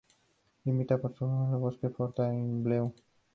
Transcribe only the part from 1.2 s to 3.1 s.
con el bosque de Fontainebleau.